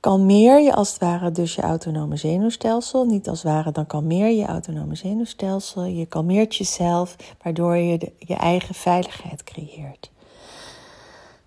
kalmeer 0.00 0.60
je 0.60 0.74
als 0.74 0.90
het 0.90 1.00
ware 1.00 1.30
dus 1.30 1.54
je 1.54 1.62
autonome 1.62 2.16
zenuwstelsel. 2.16 3.04
Niet 3.04 3.28
als 3.28 3.42
het 3.42 3.52
ware, 3.52 3.72
dan 3.72 3.86
kalmeer 3.86 4.30
je 4.30 4.46
autonome 4.46 4.94
zenuwstelsel. 4.94 5.84
Je 5.84 6.06
kalmeert 6.06 6.56
jezelf, 6.56 7.16
waardoor 7.42 7.76
je 7.76 8.12
je 8.18 8.34
eigen 8.34 8.74
veiligheid 8.74 9.44
creëert. 9.44 10.10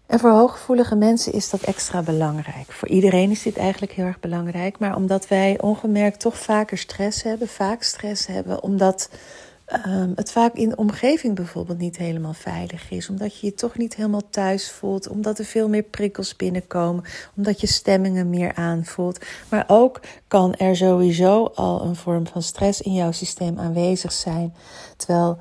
En 0.05 0.19
voor 0.19 0.31
hooggevoelige 0.31 0.95
mensen 0.95 1.33
is 1.33 1.49
dat 1.49 1.61
extra 1.61 2.01
belangrijk. 2.01 2.71
Voor 2.71 2.87
iedereen 2.87 3.31
is 3.31 3.41
dit 3.41 3.57
eigenlijk 3.57 3.91
heel 3.91 4.05
erg 4.05 4.19
belangrijk. 4.19 4.79
Maar 4.79 4.95
omdat 4.95 5.27
wij 5.27 5.61
ongemerkt 5.61 6.19
toch 6.19 6.37
vaker 6.37 6.77
stress 6.77 7.23
hebben, 7.23 7.47
vaak 7.47 7.83
stress 7.83 8.27
hebben, 8.27 8.63
omdat 8.63 9.09
um, 9.87 10.11
het 10.15 10.31
vaak 10.31 10.53
in 10.53 10.69
de 10.69 10.75
omgeving 10.75 11.35
bijvoorbeeld 11.35 11.77
niet 11.77 11.97
helemaal 11.97 12.33
veilig 12.33 12.91
is. 12.91 13.09
Omdat 13.09 13.39
je 13.39 13.45
je 13.45 13.53
toch 13.53 13.77
niet 13.77 13.95
helemaal 13.95 14.29
thuis 14.29 14.71
voelt. 14.71 15.07
Omdat 15.07 15.39
er 15.39 15.45
veel 15.45 15.69
meer 15.69 15.83
prikkels 15.83 16.35
binnenkomen. 16.35 17.03
Omdat 17.35 17.61
je 17.61 17.67
stemmingen 17.67 18.29
meer 18.29 18.55
aanvoelt. 18.55 19.25
Maar 19.49 19.65
ook 19.67 19.99
kan 20.27 20.55
er 20.55 20.75
sowieso 20.75 21.45
al 21.45 21.81
een 21.81 21.95
vorm 21.95 22.27
van 22.27 22.41
stress 22.41 22.81
in 22.81 22.93
jouw 22.93 23.11
systeem 23.11 23.59
aanwezig 23.59 24.11
zijn. 24.11 24.53
Terwijl 24.97 25.37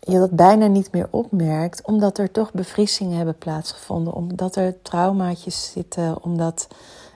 je 0.00 0.18
dat 0.18 0.30
bijna 0.30 0.66
niet 0.66 0.92
meer 0.92 1.08
opmerkt, 1.10 1.82
omdat 1.82 2.18
er 2.18 2.30
toch 2.30 2.52
bevriezingen 2.52 3.16
hebben 3.16 3.38
plaatsgevonden, 3.38 4.12
omdat 4.12 4.56
er 4.56 4.82
traumaatjes 4.82 5.70
zitten, 5.72 6.22
omdat, 6.22 6.68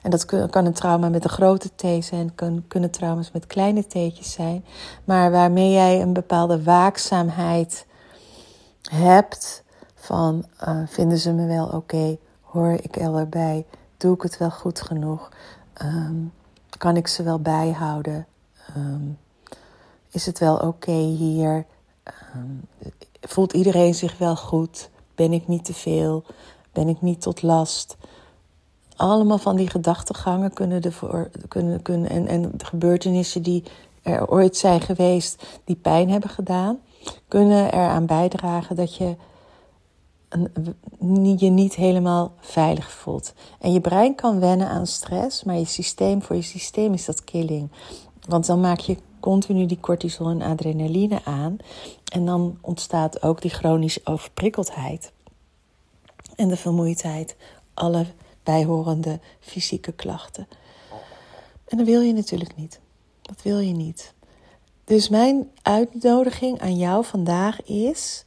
en 0.02 0.10
dat 0.10 0.24
kan 0.50 0.64
een 0.64 0.72
trauma 0.72 1.08
met 1.08 1.24
een 1.24 1.30
grote 1.30 1.70
T 1.74 2.04
zijn, 2.04 2.34
kunnen 2.68 2.90
trauma's 2.90 3.30
met 3.30 3.46
kleine 3.46 3.86
T'tjes 3.86 4.32
zijn, 4.32 4.64
maar 5.04 5.30
waarmee 5.30 5.72
jij 5.72 6.02
een 6.02 6.12
bepaalde 6.12 6.62
waakzaamheid 6.62 7.86
hebt 8.90 9.62
van 9.94 10.44
uh, 10.68 10.82
vinden 10.86 11.18
ze 11.18 11.32
me 11.32 11.46
wel 11.46 11.66
oké, 11.66 12.18
hoor 12.40 12.72
ik 12.72 12.96
erbij, 12.96 13.66
doe 13.96 14.14
ik 14.14 14.22
het 14.22 14.38
wel 14.38 14.50
goed 14.50 14.80
genoeg, 14.80 15.28
um, 15.82 16.32
kan 16.78 16.96
ik 16.96 17.06
ze 17.06 17.22
wel 17.22 17.40
bijhouden, 17.40 18.26
um, 18.76 19.18
is 20.10 20.26
het 20.26 20.38
wel 20.38 20.56
oké 20.56 20.92
hier. 20.92 21.66
Ehm, 22.02 22.90
voelt 23.20 23.52
iedereen 23.52 23.94
zich 23.94 24.18
wel 24.18 24.36
goed? 24.36 24.90
Ben 25.14 25.32
ik 25.32 25.48
niet 25.48 25.64
te 25.64 25.74
veel? 25.74 26.24
Ben 26.72 26.88
ik 26.88 27.00
niet 27.00 27.20
tot 27.20 27.42
last? 27.42 27.96
Allemaal 29.02 29.38
van 29.38 29.56
die 29.56 29.70
gedachtegangen 29.70 30.52
kunnen 30.52 30.82
ervoor 30.82 31.30
kunnen, 31.48 31.82
kunnen 31.82 32.10
en, 32.10 32.26
en 32.26 32.52
gebeurtenissen 32.56 33.42
die 33.42 33.62
er 34.02 34.28
ooit 34.28 34.56
zijn 34.56 34.80
geweest, 34.80 35.60
die 35.64 35.76
pijn 35.76 36.10
hebben 36.10 36.30
gedaan, 36.30 36.78
kunnen 37.28 37.72
eraan 37.72 38.06
bijdragen 38.06 38.76
dat 38.76 38.96
je 38.96 39.16
je 41.36 41.50
niet 41.50 41.74
helemaal 41.74 42.32
veilig 42.40 42.90
voelt. 42.90 43.34
En 43.60 43.72
je 43.72 43.80
brein 43.80 44.14
kan 44.14 44.40
wennen 44.40 44.68
aan 44.68 44.86
stress, 44.86 45.44
maar 45.44 45.58
je 45.58 45.64
systeem, 45.64 46.22
voor 46.22 46.36
je 46.36 46.42
systeem 46.42 46.92
is 46.92 47.04
dat 47.04 47.24
killing. 47.24 47.70
Want 48.28 48.46
dan 48.46 48.60
maak 48.60 48.78
je 48.78 48.96
continu 49.20 49.66
die 49.66 49.80
cortisol 49.80 50.28
en 50.28 50.42
adrenaline 50.42 51.20
aan. 51.24 51.56
En 52.12 52.26
dan 52.26 52.58
ontstaat 52.60 53.22
ook 53.22 53.40
die 53.40 53.50
chronische 53.50 54.00
overprikkeldheid. 54.04 55.12
En 56.36 56.48
de 56.48 56.56
vermoeidheid, 56.56 57.36
alle 57.74 58.06
bijhorende 58.42 59.20
fysieke 59.40 59.92
klachten. 59.92 60.48
En 61.68 61.76
dat 61.76 61.86
wil 61.86 62.00
je 62.00 62.12
natuurlijk 62.12 62.56
niet. 62.56 62.80
Dat 63.22 63.42
wil 63.42 63.58
je 63.58 63.72
niet. 63.72 64.14
Dus 64.84 65.08
mijn 65.08 65.50
uitnodiging 65.62 66.60
aan 66.60 66.76
jou 66.76 67.04
vandaag 67.04 67.62
is: 67.62 68.22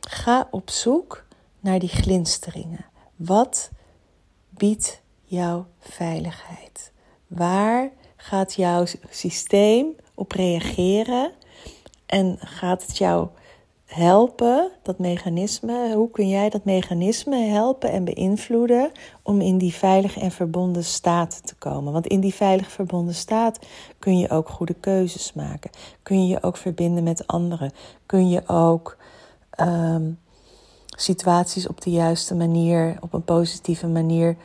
ga 0.00 0.48
op 0.50 0.70
zoek 0.70 1.24
naar 1.60 1.78
die 1.78 1.88
glinsteringen. 1.88 2.86
Wat 3.16 3.70
biedt 4.48 5.00
jouw 5.24 5.66
veiligheid? 5.78 6.92
Waar 7.26 7.90
gaat 8.16 8.54
jouw 8.54 8.84
systeem 9.10 9.96
op 10.14 10.32
reageren 10.32 11.32
en 12.06 12.36
gaat 12.40 12.86
het 12.86 12.98
jou 12.98 13.28
helpen, 13.88 14.70
dat 14.82 14.98
mechanisme, 14.98 15.94
hoe 15.94 16.10
kun 16.10 16.28
jij 16.28 16.48
dat 16.48 16.64
mechanisme 16.64 17.36
helpen 17.36 17.90
en 17.90 18.04
beïnvloeden 18.04 18.90
om 19.22 19.40
in 19.40 19.58
die 19.58 19.72
veilige 19.72 20.20
en 20.20 20.30
verbonden 20.30 20.84
staat 20.84 21.46
te 21.46 21.54
komen? 21.54 21.92
Want 21.92 22.06
in 22.06 22.20
die 22.20 22.34
veilige 22.34 22.70
verbonden 22.70 23.14
staat 23.14 23.58
kun 23.98 24.18
je 24.18 24.30
ook 24.30 24.48
goede 24.48 24.74
keuzes 24.74 25.32
maken, 25.32 25.70
kun 26.02 26.22
je 26.22 26.28
je 26.28 26.42
ook 26.42 26.56
verbinden 26.56 27.02
met 27.02 27.26
anderen, 27.26 27.72
kun 28.06 28.28
je 28.28 28.48
ook 28.48 28.96
um, 29.60 30.18
situaties 30.96 31.68
op 31.68 31.80
de 31.80 31.90
juiste 31.90 32.34
manier, 32.34 32.96
op 33.00 33.12
een 33.12 33.24
positieve 33.24 33.86
manier 33.86 34.36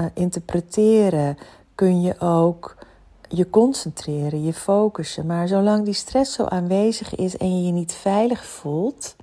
uh, 0.00 0.06
interpreteren, 0.14 1.38
kun 1.74 2.00
je 2.00 2.20
ook 2.20 2.77
je 3.28 3.50
concentreren, 3.50 4.44
je 4.44 4.52
focussen. 4.52 5.26
Maar 5.26 5.48
zolang 5.48 5.84
die 5.84 5.94
stress 5.94 6.32
zo 6.34 6.44
aanwezig 6.44 7.14
is 7.14 7.36
en 7.36 7.56
je 7.56 7.66
je 7.66 7.72
niet 7.72 7.92
veilig 7.92 8.44
voelt, 8.44 9.16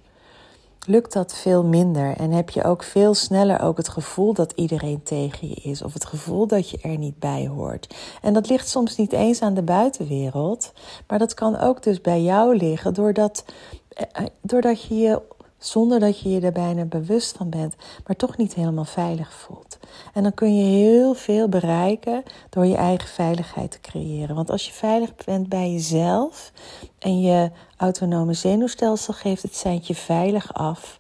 lukt 0.86 1.14
dat 1.14 1.36
veel 1.36 1.64
minder. 1.64 2.18
En 2.18 2.32
heb 2.32 2.50
je 2.50 2.64
ook 2.64 2.84
veel 2.84 3.14
sneller 3.14 3.62
ook 3.62 3.78
het 3.78 3.90
gevoel 3.90 4.34
dat 4.34 4.52
iedereen 4.52 5.04
tegen 5.04 5.48
je 5.48 5.56
is. 5.56 5.82
Of 5.82 5.94
het 5.94 6.06
gevoel 6.06 6.48
dat 6.48 6.70
je 6.70 6.78
er 6.82 6.98
niet 6.98 7.20
bij 7.20 7.48
hoort. 7.48 7.96
En 8.22 8.34
dat 8.34 8.50
ligt 8.50 8.70
soms 8.70 8.96
niet 8.96 9.14
eens 9.14 9.42
aan 9.42 9.54
de 9.54 9.64
buitenwereld. 9.64 10.74
Maar 11.08 11.20
dat 11.20 11.34
kan 11.34 11.60
ook 11.60 11.84
dus 11.84 12.02
bij 12.02 12.22
jou 12.22 12.58
liggen 12.58 12.94
doordat, 12.94 13.46
eh, 13.90 14.06
eh, 14.12 14.26
doordat 14.42 14.84
je 14.84 14.96
je 14.96 15.22
zonder 15.58 16.00
dat 16.00 16.20
je 16.20 16.30
je 16.30 16.42
er 16.42 16.52
bijna 16.52 16.84
bewust 16.84 17.38
van 17.38 17.50
bent, 17.50 17.76
maar 18.06 18.16
toch 18.16 18.38
niet 18.38 18.54
helemaal 18.54 18.86
veilig 18.86 19.34
voelt. 19.34 19.78
En 20.14 20.24
dan 20.24 20.34
kun 20.34 20.56
je 20.56 20.64
heel 20.64 21.14
veel 21.14 21.50
bereiken 21.50 22.24
door 22.50 22.66
je 22.66 22.76
eigen 22.76 23.10
veiligheid 23.10 23.72
te 23.72 23.80
creëren. 23.82 24.36
Want 24.36 24.50
als 24.50 24.66
je 24.66 24.74
veilig 24.74 25.16
bent 25.26 25.50
bij 25.50 25.72
jezelf 25.72 26.52
en 27.00 27.22
je 27.22 27.52
autonome 27.78 28.34
zenuwstelsel 28.34 29.14
geeft 29.14 29.42
het 29.42 29.56
seintje 29.56 29.96
veilig 29.96 30.54
af, 30.54 31.00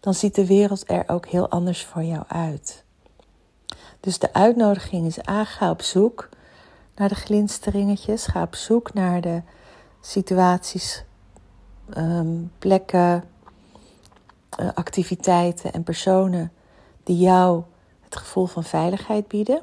dan 0.00 0.14
ziet 0.14 0.34
de 0.34 0.46
wereld 0.46 0.90
er 0.90 1.04
ook 1.06 1.26
heel 1.26 1.48
anders 1.48 1.84
voor 1.84 2.02
jou 2.04 2.22
uit. 2.28 2.84
Dus 4.00 4.18
de 4.18 4.32
uitnodiging 4.32 5.06
is: 5.06 5.28
A, 5.28 5.44
ga 5.44 5.70
op 5.70 5.82
zoek 5.82 6.28
naar 6.94 7.08
de 7.08 7.14
glinsteringetjes, 7.14 8.26
ga 8.26 8.42
op 8.42 8.54
zoek 8.54 8.94
naar 8.94 9.20
de 9.20 9.42
situaties, 10.00 11.04
ehm, 11.90 12.36
plekken, 12.58 13.24
activiteiten 14.74 15.72
en 15.72 15.82
personen 15.82 16.52
die 17.04 17.16
jou 17.16 17.62
het 18.00 18.16
gevoel 18.16 18.46
van 18.46 18.64
veiligheid 18.64 19.28
bieden. 19.28 19.62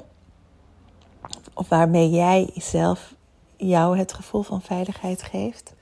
Of 1.54 1.68
waarmee 1.68 2.10
jij 2.10 2.50
zelf 2.54 3.14
jou 3.56 3.98
het 3.98 4.12
gevoel 4.12 4.42
van 4.42 4.62
veiligheid 4.62 5.22
geeft. 5.22 5.72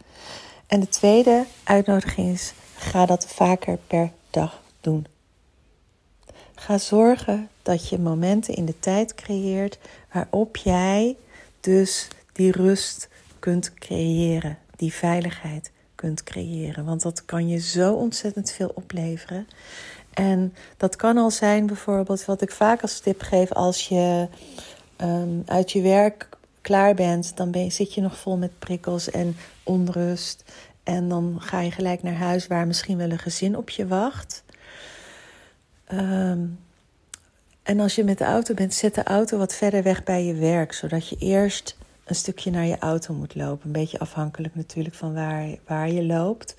En 0.66 0.80
de 0.80 0.88
tweede 0.88 1.44
uitnodiging 1.64 2.32
is: 2.32 2.52
ga 2.76 3.06
dat 3.06 3.26
vaker 3.26 3.78
per 3.86 4.12
dag 4.30 4.60
doen. 4.80 5.06
Ga 6.54 6.78
zorgen 6.78 7.48
dat 7.62 7.88
je 7.88 7.98
momenten 7.98 8.54
in 8.54 8.64
de 8.64 8.78
tijd 8.78 9.14
creëert 9.14 9.78
waarop 10.12 10.56
jij 10.56 11.16
dus 11.60 12.08
die 12.32 12.52
rust 12.52 13.08
kunt 13.38 13.75
creëren, 13.75 14.58
die 14.76 14.92
veiligheid 14.92 15.70
kunt 15.96 16.22
creëren. 16.22 16.84
Want 16.84 17.02
dat 17.02 17.24
kan 17.24 17.48
je 17.48 17.58
zo 17.58 17.94
ontzettend 17.94 18.50
veel 18.50 18.70
opleveren. 18.74 19.46
En 20.12 20.54
dat 20.76 20.96
kan 20.96 21.16
al 21.16 21.30
zijn 21.30 21.66
bijvoorbeeld, 21.66 22.24
wat 22.24 22.42
ik 22.42 22.50
vaak 22.50 22.82
als 22.82 23.00
tip 23.00 23.22
geef 23.22 23.52
als 23.52 23.88
je 23.88 24.28
um, 25.02 25.42
uit 25.46 25.72
je 25.72 25.80
werk 25.80 26.28
klaar 26.60 26.94
bent, 26.94 27.36
dan 27.36 27.50
ben 27.50 27.64
je, 27.64 27.70
zit 27.70 27.94
je 27.94 28.00
nog 28.00 28.18
vol 28.18 28.36
met 28.36 28.58
prikkels 28.58 29.10
en 29.10 29.36
onrust. 29.62 30.44
En 30.82 31.08
dan 31.08 31.36
ga 31.38 31.60
je 31.60 31.70
gelijk 31.70 32.02
naar 32.02 32.14
huis 32.14 32.46
waar 32.46 32.66
misschien 32.66 32.96
wel 32.96 33.10
een 33.10 33.18
gezin 33.18 33.56
op 33.56 33.70
je 33.70 33.86
wacht. 33.86 34.44
Ehm, 35.84 36.40
en 37.62 37.80
als 37.80 37.94
je 37.94 38.04
met 38.04 38.18
de 38.18 38.24
auto 38.24 38.54
bent, 38.54 38.74
zet 38.74 38.94
de 38.94 39.04
auto 39.04 39.38
wat 39.38 39.54
verder 39.54 39.82
weg 39.82 40.04
bij 40.04 40.24
je 40.24 40.34
werk, 40.34 40.72
zodat 40.72 41.08
je 41.08 41.16
eerst 41.18 41.76
een 42.06 42.14
stukje 42.14 42.50
naar 42.50 42.66
je 42.66 42.78
auto 42.78 43.14
moet 43.14 43.34
lopen. 43.34 43.66
Een 43.66 43.72
beetje 43.72 43.98
afhankelijk 43.98 44.54
natuurlijk 44.54 44.94
van 44.94 45.14
waar, 45.14 45.48
waar 45.66 45.90
je 45.90 46.04
loopt. 46.04 46.56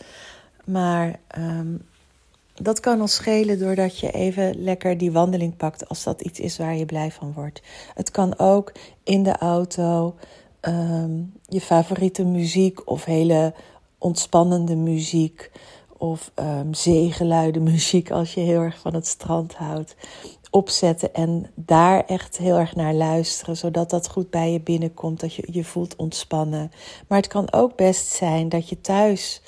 Maar 0.65 1.19
ehm, 1.27 1.75
dat 2.53 2.79
kan 2.79 3.01
al 3.01 3.07
schelen 3.07 3.59
doordat 3.59 3.99
je 3.99 4.11
even 4.11 4.63
lekker 4.63 4.97
die 4.97 5.11
wandeling 5.11 5.57
pakt 5.57 5.89
als 5.89 6.03
dat 6.03 6.21
iets 6.21 6.39
is 6.39 6.57
waar 6.57 6.75
je 6.75 6.85
blij 6.85 7.11
van 7.11 7.33
wordt. 7.33 7.61
Het 7.93 8.11
kan 8.11 8.37
ook 8.37 8.71
in 9.03 9.23
de 9.23 9.37
auto 9.37 10.15
ehm, 10.59 11.21
je 11.45 11.61
favoriete 11.61 12.25
muziek 12.25 12.89
of 12.89 13.05
hele 13.05 13.53
ontspannende 13.97 14.75
muziek 14.75 15.51
of 15.97 16.31
um, 16.35 16.73
zeegeluiden 16.73 17.63
muziek 17.63 18.11
als 18.11 18.33
je 18.33 18.39
heel 18.39 18.61
erg 18.61 18.79
van 18.79 18.93
het 18.93 19.07
strand 19.07 19.53
houdt 19.53 19.95
opzetten 20.57 21.13
en 21.13 21.51
daar 21.55 22.05
echt 22.05 22.37
heel 22.37 22.57
erg 22.57 22.75
naar 22.75 22.93
luisteren, 22.93 23.57
zodat 23.57 23.89
dat 23.89 24.09
goed 24.09 24.29
bij 24.29 24.51
je 24.51 24.59
binnenkomt, 24.59 25.19
dat 25.19 25.33
je 25.33 25.47
je 25.51 25.63
voelt 25.63 25.95
ontspannen. 25.95 26.71
Maar 27.07 27.17
het 27.17 27.27
kan 27.27 27.53
ook 27.53 27.75
best 27.75 28.07
zijn 28.07 28.49
dat 28.49 28.69
je 28.69 28.81
thuis 28.81 29.41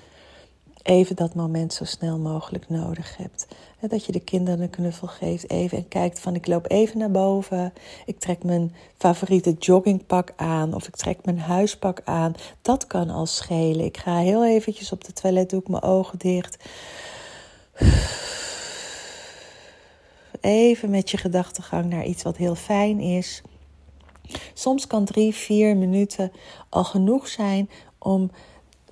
even 0.84 1.16
dat 1.16 1.36
moment 1.36 1.74
zo 1.74 1.86
snel 1.86 2.18
mogelijk 2.18 2.70
nodig 2.70 3.18
hebt. 3.18 3.48
Dat 3.80 4.06
je 4.06 4.12
de 4.12 4.20
kinderen 4.20 4.62
een 4.62 4.70
knuffel 4.70 5.08
geeft 5.08 5.50
even 5.50 5.78
en 5.78 5.88
kijkt 5.88 6.20
van 6.20 6.36
ik 6.36 6.48
loop 6.48 6.72
even 6.72 6.98
naar 6.98 7.12
boven. 7.12 7.74
Ik 8.06 8.20
trek 8.20 8.44
mijn 8.44 8.76
favoriete 8.98 9.56
joggingpak 9.60 10.34
aan 10.36 10.74
of 10.74 10.88
ik 10.88 10.96
trek 10.96 11.26
mijn 11.26 11.40
huispak 11.40 12.02
aan. 12.04 12.34
Dat 12.62 12.88
kan 12.88 13.10
al 13.10 13.26
schelen. 13.26 13.86
Ik 13.86 13.98
ga 13.98 14.18
heel 14.18 14.46
eventjes 14.46 14.92
op 14.92 15.04
de 15.04 15.14
toilet, 15.14 15.50
doe 15.50 15.60
ik 15.60 15.68
mijn 15.68 15.84
ogen 15.84 16.18
dicht. 16.18 16.58
Even 20.42 20.90
met 20.90 21.10
je 21.10 21.18
gedachtegang 21.18 21.86
naar 21.86 22.06
iets 22.06 22.24
wat 22.24 22.38
heel 22.38 22.56
fijn 22.56 23.00
is. 23.00 23.42
Soms 24.54 24.88
kan 24.88 25.06
drie, 25.06 25.36
vier 25.36 25.78
minuten 25.78 26.32
al 26.70 26.84
genoeg 26.84 27.28
zijn 27.28 27.70
om 27.98 28.32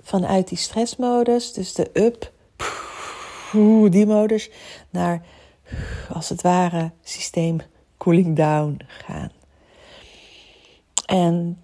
vanuit 0.02 0.48
die 0.48 0.58
stressmodus, 0.58 1.52
dus 1.52 1.74
de 1.74 1.90
up, 1.92 2.32
die 3.92 4.06
modus, 4.06 4.50
naar 4.90 5.22
als 6.12 6.28
het 6.28 6.42
ware 6.42 6.90
systeem 7.02 7.60
cooling 7.96 8.36
down 8.36 8.80
gaan. 8.86 9.30
En 11.06 11.62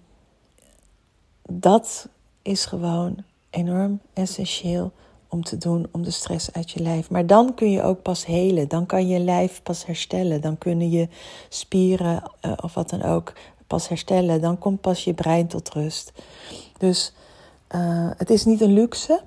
dat 1.49 2.09
is 2.41 2.65
gewoon 2.65 3.23
enorm 3.49 3.99
essentieel 4.13 4.91
om 5.35 5.43
te 5.43 5.57
doen 5.57 5.87
om 5.91 6.03
de 6.03 6.11
stress 6.11 6.51
uit 6.51 6.71
je 6.71 6.79
lijf. 6.79 7.09
Maar 7.09 7.25
dan 7.25 7.53
kun 7.53 7.71
je 7.71 7.81
ook 7.81 8.01
pas 8.01 8.25
helen. 8.25 8.67
Dan 8.67 8.85
kan 8.85 9.07
je 9.07 9.19
lijf 9.19 9.61
pas 9.63 9.85
herstellen. 9.85 10.41
Dan 10.41 10.57
kunnen 10.57 10.89
je 10.89 11.07
spieren 11.49 12.31
uh, 12.41 12.51
of 12.61 12.73
wat 12.73 12.89
dan 12.89 13.03
ook 13.03 13.33
pas 13.67 13.87
herstellen. 13.87 14.41
Dan 14.41 14.57
komt 14.57 14.81
pas 14.81 15.03
je 15.03 15.13
brein 15.13 15.47
tot 15.47 15.69
rust. 15.69 16.11
Dus 16.77 17.13
uh, 17.75 18.09
het 18.17 18.29
is 18.29 18.45
niet 18.45 18.61
een 18.61 18.73
luxe. 18.73 19.21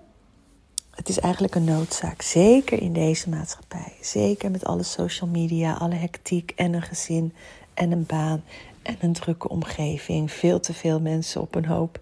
Het 0.90 1.08
is 1.08 1.18
eigenlijk 1.18 1.54
een 1.54 1.64
noodzaak. 1.64 2.22
Zeker 2.22 2.82
in 2.82 2.92
deze 2.92 3.28
maatschappij. 3.28 3.92
Zeker 4.00 4.50
met 4.50 4.64
alle 4.64 4.82
social 4.82 5.30
media, 5.30 5.74
alle 5.74 5.94
hectiek 5.94 6.52
en 6.56 6.72
een 6.72 6.82
gezin 6.82 7.34
en 7.74 7.92
een 7.92 8.06
baan 8.06 8.42
en 8.82 8.96
een 9.00 9.12
drukke 9.12 9.48
omgeving. 9.48 10.32
Veel 10.32 10.60
te 10.60 10.74
veel 10.74 11.00
mensen 11.00 11.40
op 11.40 11.54
een 11.54 11.66
hoop 11.66 12.00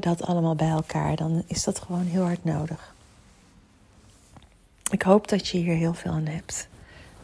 dat 0.00 0.22
allemaal 0.22 0.54
bij 0.54 0.70
elkaar, 0.70 1.16
dan 1.16 1.44
is 1.46 1.64
dat 1.64 1.78
gewoon 1.78 2.04
heel 2.04 2.22
hard 2.22 2.44
nodig. 2.44 2.94
Ik 4.90 5.02
hoop 5.02 5.28
dat 5.28 5.48
je 5.48 5.58
hier 5.58 5.74
heel 5.74 5.94
veel 5.94 6.10
aan 6.10 6.26
hebt. 6.26 6.68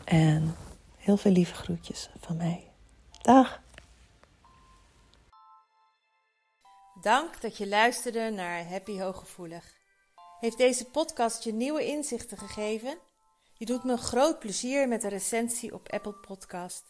En 0.05 0.57
heel 0.97 1.17
veel 1.17 1.33
lieve 1.33 1.55
groetjes 1.55 2.11
van 2.21 2.37
mij. 2.37 2.71
Dag! 3.23 3.61
Dank 7.01 7.40
dat 7.40 7.57
je 7.57 7.68
luisterde 7.68 8.31
naar 8.31 8.68
Happy 8.68 8.99
Hooggevoelig. 8.99 9.77
Heeft 10.40 10.59
deze 10.59 10.85
podcast 10.85 11.44
je 11.44 11.53
nieuwe 11.53 11.87
inzichten 11.87 12.38
gegeven? 12.38 12.99
Je 13.53 13.66
doet 13.66 13.85
me 13.85 13.97
groot 13.97 14.38
plezier 14.38 14.88
met 14.88 15.05
een 15.05 15.11
recensie 15.11 15.75
op 15.75 15.88
Apple 15.92 16.12
Podcast. 16.12 16.85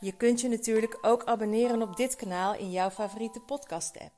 Je 0.00 0.12
kunt 0.12 0.40
je 0.40 0.48
natuurlijk 0.48 0.98
ook 1.00 1.24
abonneren 1.24 1.82
op 1.82 1.96
dit 1.96 2.16
kanaal 2.16 2.54
in 2.54 2.70
jouw 2.70 2.90
favoriete 2.90 3.40
podcast-app. 3.40 4.17